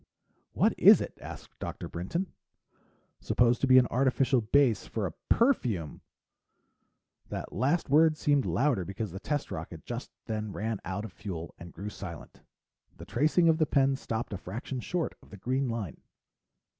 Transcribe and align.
"What 0.53 0.73
is 0.79 0.99
it?" 0.99 1.15
asked 1.21 1.51
Dr. 1.59 1.87
Brinton. 1.87 2.33
"Supposed 3.19 3.61
to 3.61 3.67
be 3.67 3.77
an 3.77 3.85
artificial 3.91 4.41
base 4.41 4.87
for 4.87 5.05
a 5.05 5.13
perfume!" 5.29 6.01
The 7.29 7.45
last 7.51 7.87
word 7.87 8.17
seemed 8.17 8.47
louder 8.47 8.83
because 8.83 9.11
the 9.11 9.19
test 9.19 9.51
rocket 9.51 9.85
just 9.85 10.09
then 10.25 10.53
ran 10.53 10.79
out 10.85 11.05
of 11.05 11.13
fuel 11.13 11.53
and 11.59 11.71
grew 11.71 11.89
silent. 11.89 12.41
The 12.97 13.05
tracing 13.05 13.47
of 13.47 13.59
the 13.59 13.67
pen 13.67 13.95
stopped 13.95 14.33
a 14.33 14.39
fraction 14.39 14.79
short 14.79 15.13
of 15.21 15.29
the 15.29 15.37
green 15.37 15.69
line. 15.69 16.01